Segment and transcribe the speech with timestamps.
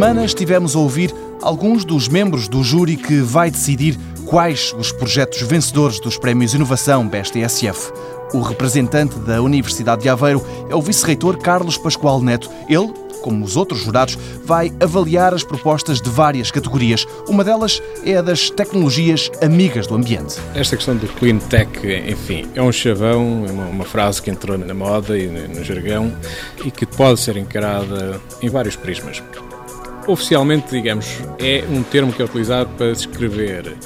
[0.00, 5.42] semana estivemos a ouvir alguns dos membros do júri que vai decidir quais os projetos
[5.42, 7.92] vencedores dos Prémios Inovação BSTSF.
[8.32, 12.48] O representante da Universidade de Aveiro é o vice-reitor Carlos Pascoal Neto.
[12.66, 12.90] Ele,
[13.20, 17.06] como os outros jurados, vai avaliar as propostas de várias categorias.
[17.28, 20.36] Uma delas é a das tecnologias amigas do ambiente.
[20.54, 21.70] Esta questão do clean tech,
[22.08, 26.10] enfim, é um chavão, é uma, uma frase que entrou na moda e no jargão
[26.64, 29.22] e que pode ser encarada em vários prismas.
[30.10, 31.06] Oficialmente, digamos,
[31.38, 33.76] é um termo que é utilizado para descrever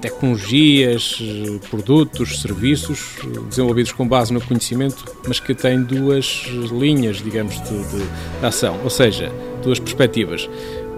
[0.00, 1.20] tecnologias,
[1.68, 3.16] produtos, serviços
[3.48, 8.90] desenvolvidos com base no conhecimento, mas que têm duas linhas, digamos, de, de ação, ou
[8.90, 10.48] seja, duas perspectivas.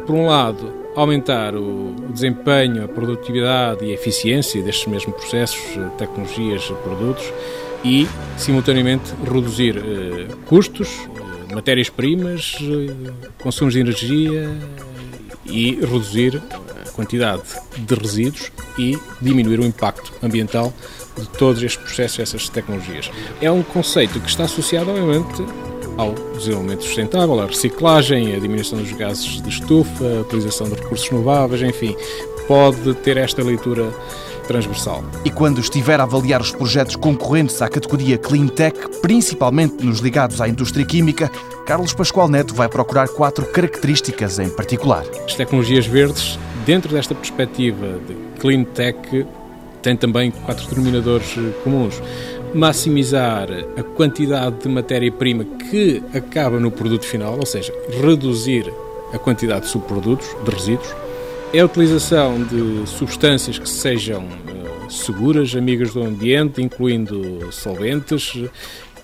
[0.04, 5.62] Por um lado, aumentar o desempenho, a produtividade e a eficiência destes mesmos processos,
[5.96, 7.24] tecnologias, produtos
[7.82, 11.17] e, simultaneamente, reduzir eh, custos, eh,
[11.52, 12.56] matérias-primas,
[13.38, 14.50] consumos de energia
[15.46, 16.42] e reduzir
[16.98, 17.42] quantidade
[17.76, 20.74] de resíduos e diminuir o impacto ambiental
[21.16, 23.08] de todos estes processos, essas tecnologias.
[23.40, 25.44] É um conceito que está associado, obviamente,
[25.96, 31.08] ao desenvolvimento sustentável, à reciclagem, à diminuição dos gases de estufa, à utilização de recursos
[31.08, 31.96] renováveis, enfim,
[32.48, 33.92] pode ter esta leitura
[34.48, 35.04] transversal.
[35.24, 40.40] E quando estiver a avaliar os projetos concorrentes à categoria Clean Tech, principalmente nos ligados
[40.40, 41.30] à indústria química,
[41.66, 45.04] Carlos Pascoal Neto vai procurar quatro características em particular.
[45.26, 46.38] As tecnologias verdes
[46.68, 49.26] Dentro desta perspectiva de clean tech,
[49.80, 51.98] tem também quatro denominadores eh, comuns.
[52.52, 58.70] Maximizar a quantidade de matéria-prima que acaba no produto final, ou seja, reduzir
[59.14, 60.94] a quantidade de subprodutos, de resíduos.
[61.50, 68.34] É a utilização de substâncias que sejam eh, seguras, amigas do ambiente, incluindo solventes.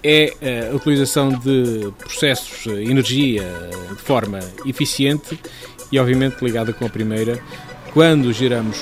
[0.02, 3.50] É eh, a utilização de processos de energia
[3.88, 5.38] de forma eficiente
[5.90, 7.40] e, obviamente, ligada com a primeira,
[7.94, 8.78] quando geramos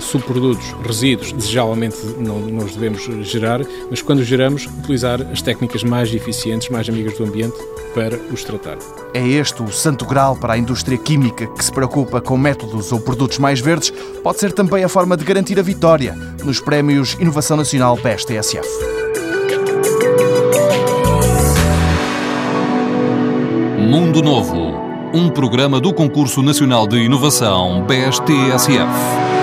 [0.00, 3.60] subprodutos, resíduos, desejavelmente não, não os devemos gerar,
[3.90, 7.56] mas quando os geramos, utilizar as técnicas mais eficientes, mais amigas do ambiente
[7.94, 8.78] para os tratar.
[9.12, 13.00] É este o santo grau para a indústria química que se preocupa com métodos ou
[13.00, 13.90] produtos mais verdes,
[14.22, 18.68] pode ser também a forma de garantir a vitória nos prémios Inovação Nacional PSTSF.
[23.78, 24.84] Mundo Novo
[25.14, 29.33] um programa do Concurso Nacional de Inovação BSTSF.